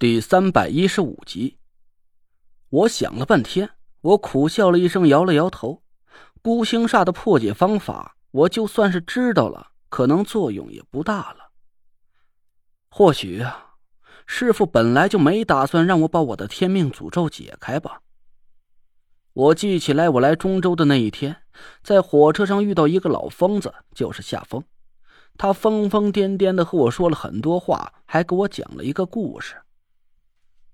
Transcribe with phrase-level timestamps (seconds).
[0.00, 1.58] 第三百一十五集，
[2.68, 3.70] 我想了半天，
[4.00, 5.82] 我苦笑了一声，摇了摇头。
[6.40, 11.50] 孤星煞的破解方法，我就算是知道了，可能作用也不大了。
[12.88, 13.74] 或许啊，
[14.24, 18.02] 师傅本来就没打算让我把我的天命诅咒解开吧。
[19.32, 21.42] 我记起来，我来中州的那一天，
[21.82, 24.62] 在火车上遇到一个老疯子，就是夏风。
[25.36, 29.56] 他疯疯癫癫的和我说了很多话，还给我讲了一个故事。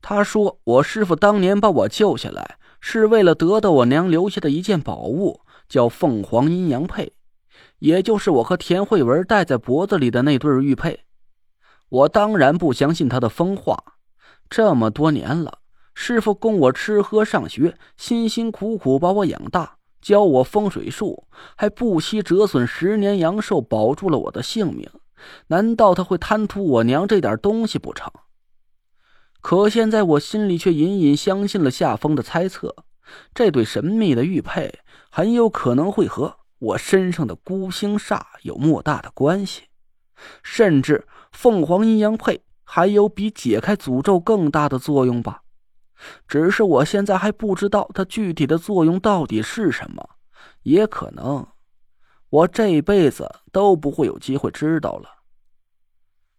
[0.00, 7.12] 他说：“我师傅当年把我救下来，是为了得到我娘留下的一件宝物，叫凤凰阴阳佩，
[7.80, 11.00] 也就是我和田慧文戴在脖子里的那对玉佩。”
[11.90, 13.82] 我当然不相信他的疯话。
[14.50, 15.58] 这么多年了，
[15.94, 24.88] 师傅供我吃喝上学，辛辛苦苦把我养大，教我风水术，还不惜折损十年阳寿，保住了我的性命。
[25.48, 28.12] 难道他会贪图我娘这点东西不成？
[29.40, 32.74] 可现在我心里却隐隐相信了夏风的猜测，
[33.32, 34.80] 这对神秘的玉佩
[35.10, 39.62] 很有可能会和我身上的孤星煞有莫大的关系，
[40.42, 45.42] 甚至凤凰阴阳佩还有比解开诅咒更大的作用吧。
[46.26, 50.10] 只是我现在还不知道它具体的作用到底是什么，
[50.62, 51.46] 也可能
[52.28, 55.17] 我这辈子都不会有机会知道了。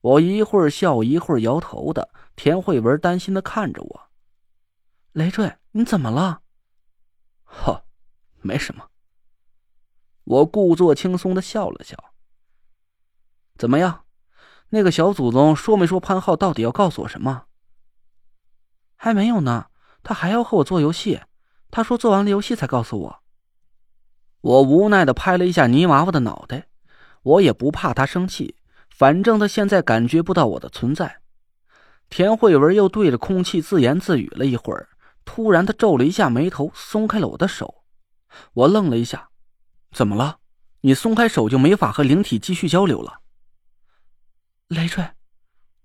[0.00, 2.10] 我一会儿笑一会儿摇头的。
[2.36, 4.08] 田慧文担心的看着我
[5.12, 6.40] ：“累赘，你怎么了
[7.44, 7.84] ？”“呵，
[8.40, 8.88] 没什么。”
[10.24, 11.96] 我故作轻松的笑了笑。
[13.58, 14.04] “怎么样？
[14.70, 17.44] 那个小祖宗说没说潘浩到底要告诉我什么
[18.96, 19.66] ？”“还没有呢，
[20.02, 21.20] 他还要和我做游戏。
[21.70, 23.22] 他说做完了游戏才告诉我。”
[24.40, 26.68] 我无奈的拍了一下泥娃娃的脑袋，
[27.22, 28.56] 我也不怕他生气，
[29.00, 31.22] 反正他现在感觉不到我的存在。
[32.10, 34.90] 田慧文又对着空气自言自语了一会儿，
[35.24, 37.82] 突然，他皱了一下眉头，松开了我的手。
[38.52, 39.30] 我愣了一下
[39.90, 40.40] ：“怎么了？
[40.82, 43.20] 你松开手就没法和灵体继续交流了？”
[44.68, 45.12] 累赘，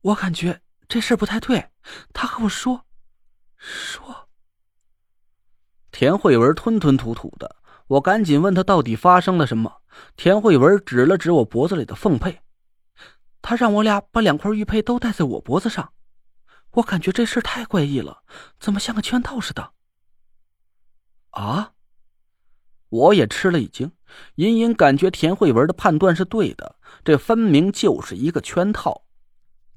[0.00, 1.68] 我感觉这事不太对。
[2.14, 2.86] 他和我说，
[3.58, 4.30] 说。
[5.90, 7.56] 田慧文吞吞吐吐的，
[7.88, 9.82] 我赶紧问他到底发生了什么。
[10.16, 12.40] 田慧文指了指我脖子里的凤佩，
[13.42, 15.92] 他让我俩把两块玉佩都戴在我脖子上。
[16.74, 18.22] 我感觉这事太怪异了，
[18.58, 19.72] 怎么像个圈套似的？
[21.30, 21.72] 啊！
[22.88, 23.92] 我也吃了一惊，
[24.36, 29.04] 隐隐感觉田慧文的判断是对的，这分明就是一个圈套。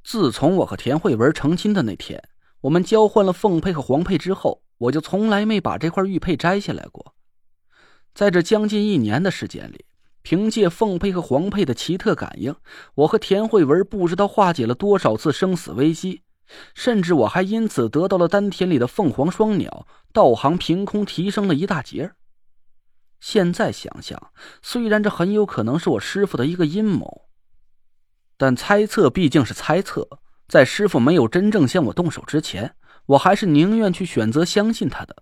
[0.03, 2.21] 自从我和田慧文成亲的那天，
[2.61, 7.15] 我们交换了凤佩和黄佩之后，我就从来没把这块玉佩摘下来过。
[8.13, 9.84] 在这将近一年的时间里，
[10.25, 12.55] 凭借凤佩和黄佩的奇特感应，
[12.95, 16.23] 我和田慧文不知道化解了多少次生死危机。
[16.73, 22.13] 甚至我还因此得到了丹田里的凤凰双鸟，道行凭空提升了一大截。
[23.19, 24.31] 现在想想，
[24.63, 27.27] 虽然这很有可能是我师傅的一个阴谋，
[28.35, 30.07] 但猜测毕竟是猜测，
[30.47, 32.75] 在师傅没有真正向我动手之前，
[33.05, 35.17] 我还是宁愿去选择相信他的。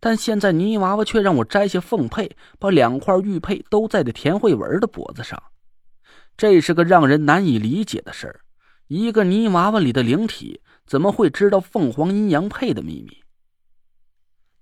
[0.00, 5.42] 但现在泥娃娃却让我摘下凤佩，把两块玉佩都在这田慧文的脖子上，
[6.36, 8.40] 这是个让人难以理解的事儿。
[8.88, 13.22] 一个泥娃娃里的灵体怎么会知道凤凰阴阳佩的秘密？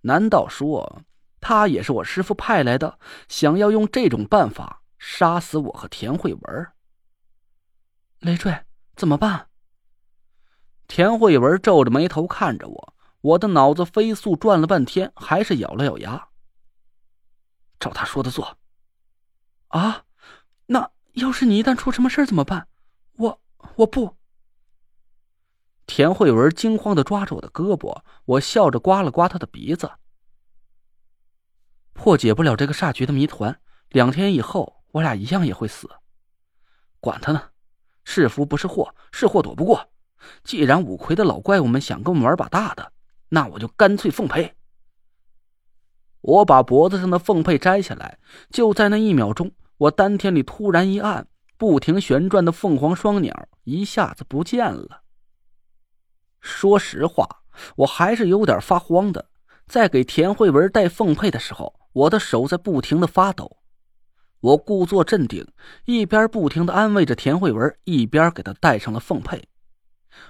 [0.00, 1.02] 难道说
[1.40, 2.98] 他也是我师傅派来的，
[3.28, 6.66] 想要用这种办法杀死我和田慧文？
[8.20, 8.58] 累赘，
[8.96, 9.48] 怎么办？
[10.88, 12.93] 田慧文皱着眉头看着我，
[13.24, 16.28] 我的脑子飞速转了半天，还是咬了咬牙，
[17.80, 18.58] 照他说的做。
[19.68, 20.04] 啊，
[20.66, 22.68] 那要是你一旦出什么事怎么办？
[23.16, 23.40] 我。
[23.76, 24.18] 我不。
[25.86, 29.90] 田慧文惊慌的抓着我的胳膊，我笑着刮了刮他的鼻子。
[31.94, 33.58] 破解不了这个煞局的谜团，
[33.88, 35.88] 两天以后我俩一样也会死。
[37.00, 37.52] 管他呢，
[38.04, 39.88] 是福不是祸，是祸躲不过。
[40.42, 42.92] 既然五魁的老怪物们想跟我们玩把大的，
[43.34, 44.54] 那我就干脆奉陪。
[46.20, 51.26] 我把脖子上的凤佩摘下来，就在那一秒钟，我丹田里突然一暗。
[51.56, 55.02] 不停旋转的凤凰双鸟一下子不见了。
[56.40, 57.42] 说实话，
[57.76, 59.30] 我还是有点发慌的。
[59.66, 63.58] 在给田慧文戴凤佩的时候，我的手在不停的发抖。
[64.40, 65.46] 我故作镇定，
[65.86, 69.48] 一边不停的安慰着田慧文，一边给她戴上了凤佩。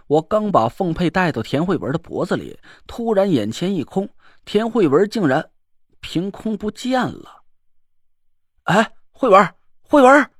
[0.06, 4.08] 我刚把凤佩戴到田慧文的脖子里，突然眼前一空，
[4.44, 5.50] 田慧文竟然
[6.00, 7.42] 凭空不见了。
[8.64, 10.30] 哎，慧文，慧文！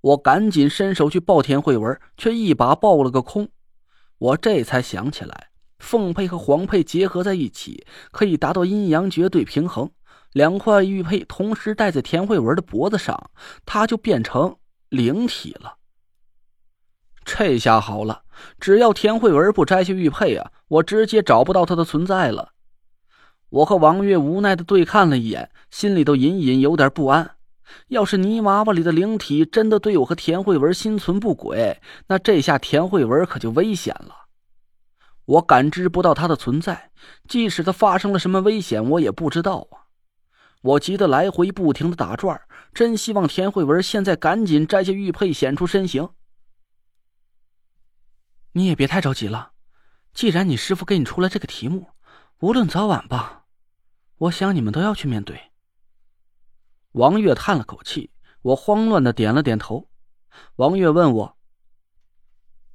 [0.00, 3.48] 我赶紧伸手去抱田慧文，却一把抱了个空。
[4.18, 5.48] 我这才想起来，
[5.78, 9.90] 凤佩和黄佩结合在一起，可以达到阴阳绝对平衡。
[10.32, 13.30] 两块玉佩同时戴在田慧文的脖子上，
[13.64, 14.56] 她就变成
[14.88, 15.78] 灵体了。
[17.36, 18.22] 这下好了，
[18.60, 22.50] 只要田慧文不摘下玉佩啊，我直接找不到她的存在了。
[23.48, 27.32] 我和王月无奈的对看了一眼，心里都隐隐有点不安。
[27.88, 34.14] 要是泥娃娃里的灵体真的对我和田慧文心存不轨，那这下田慧文可就危险了。
[35.24, 36.90] 我感知不到他的存在，
[37.26, 39.90] 即使他发生了什么危险，我也不知道啊。
[40.62, 42.40] 我急得来回不停的打转，
[42.72, 46.08] 真希望田慧文现在赶紧摘下玉佩显出身形。
[48.56, 49.52] 你也别太着急了，
[50.12, 51.90] 既然你师傅给你出了这个题目，
[52.38, 53.46] 无论早晚吧，
[54.16, 55.50] 我想你们都要去面对。
[56.92, 58.12] 王月叹了口气，
[58.42, 59.90] 我慌乱的点了点头。
[60.54, 61.36] 王月问我：“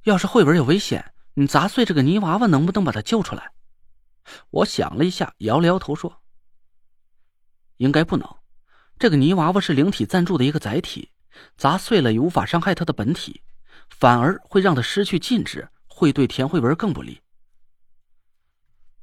[0.04, 3.52] 要是慧文有危险，你砸碎这个泥娃娃，能不能把他救出来？”
[4.50, 6.20] 我想了一下，摇了摇头说
[7.78, 8.36] ：“应该不能。
[8.98, 11.10] 这个泥娃娃是灵体暂住的一个载体，
[11.56, 13.42] 砸碎了也无法伤害他的本体，
[13.90, 17.20] 反而会让他失去禁制，会对田慧文更不利。”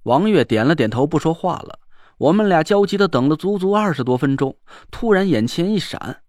[0.03, 1.79] 王月点了点头，不说话了。
[2.17, 4.57] 我们俩焦急的等了足足二十多分钟，
[4.89, 6.23] 突然眼前一闪，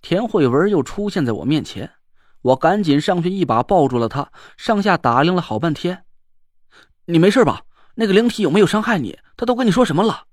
[0.00, 1.92] 田慧文又出现在我面前。
[2.40, 6.04] 我赶紧上去一把抱住了她，上下打量了好半天。
[7.06, 7.64] 你没事吧？
[7.96, 9.18] 那个灵体有没有伤害你？
[9.36, 10.24] 他都跟你说什么了？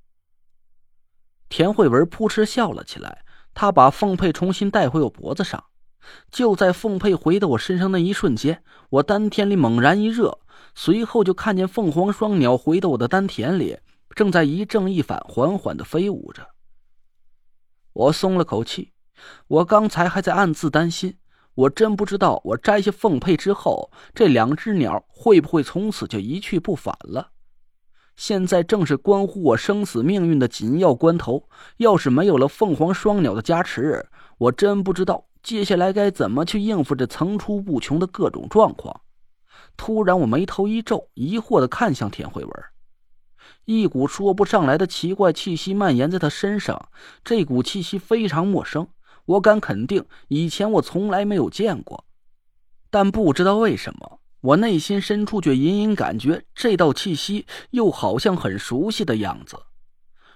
[1.49, 5.63] 田慧文扑哧笑了起来，她把凤佩重新戴回我脖子上。
[6.31, 10.39] 就在凤佩回到我身上那一瞬间，我丹田里猛然一热，
[10.75, 13.77] 随后就看见凤凰双鸟回到我的丹田里。
[14.15, 16.49] 正在一正一反缓缓的飞舞着，
[17.93, 18.93] 我松了口气。
[19.47, 21.17] 我刚才还在暗自担心，
[21.55, 27.31] 我真不知道我摘下凤佩之后，这两只鸟会不会从此就一去不返了。
[28.15, 34.07] 现在正是关乎我生死命运的紧要关头，要是没有了凤凰双鸟的加持，
[34.37, 39.01] 我真不知道接下来该怎么去应付这层出不穷的各种状况。
[39.75, 42.63] 突然，我眉头一皱，疑惑的看向田慧文。
[43.65, 46.89] 一股说不上来的奇怪气息蔓延在他身上，
[47.25, 48.87] 这股气息非常陌生，
[49.25, 52.05] 我敢肯定以前我从来没有见过。
[52.89, 59.57] 但不知道为什么，我内心深处却隐隐感觉这道气息又好像很熟悉的样子。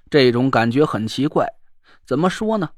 [0.09, 1.47] 这种感觉很奇怪，
[2.05, 2.71] 怎么说呢？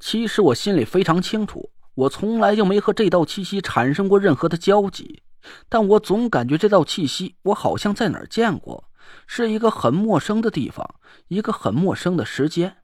[0.00, 5.22] 其实我心里非常清楚，我从来就没和这道气息产生过任何的交集，
[5.68, 8.90] 但我总感觉这道气息我好像在哪儿见过。
[9.26, 10.96] 是一个很陌生的地方，
[11.28, 12.78] 一个很陌生的时间，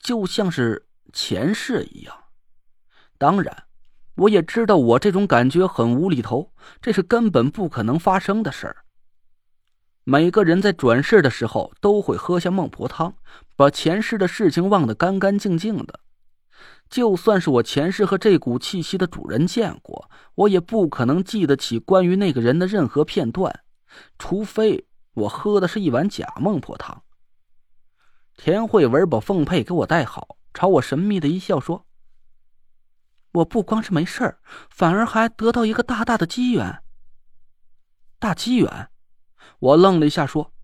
[0.00, 2.14] 就像是前世一样。
[3.18, 3.64] 当然，
[4.16, 8.76] 我也知道我这种感觉很无厘头，这是根本不可能发生的事儿。
[10.04, 13.14] 每个人在转世的时候都会喝下孟婆汤，
[13.54, 16.00] 把前世的事情忘得干干净净的。
[16.88, 23.64] 就算是我前世和这股气息的主人见过，我也不可能记得起关于那个人的任何片段，
[24.18, 24.86] 除非……
[25.14, 27.02] 我喝的是一碗假孟婆汤。
[28.38, 31.84] 田慧文把凤佩给我戴好，朝我神秘的一笑，说
[33.32, 34.38] ：“我不光是没事儿，
[34.70, 36.82] 反而还得到一个大大的机缘。”
[38.18, 38.88] 大机缘？
[39.58, 40.54] 我愣了一下，说：“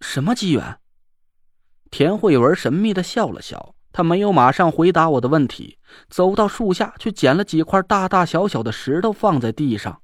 [0.00, 0.80] 什么机缘？”
[1.92, 5.78] 田慧文神秘的笑了笑，他没有马上回答我的问题，
[6.10, 10.02] 走到树下去捡了几块大大小小的石头，放在地上。